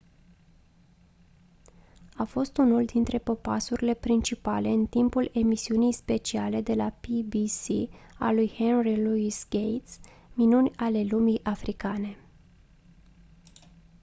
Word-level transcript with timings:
a 2.17 2.23
fost 2.23 2.57
unul 2.57 2.85
dintre 2.85 3.17
popasurile 3.17 3.93
principale 3.93 4.67
în 4.69 4.85
timpul 4.85 5.31
emisiunii 5.33 5.91
speciale 5.93 6.61
de 6.61 6.73
la 6.73 6.89
pbs 6.89 7.67
a 8.19 8.31
lui 8.31 8.49
henry 8.55 9.03
louis 9.03 9.47
gates 9.49 9.99
minuni 10.33 10.71
ale 10.75 11.03
lumii 11.03 11.39
africane 11.43 12.17